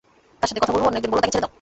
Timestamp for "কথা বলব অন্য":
0.63-0.99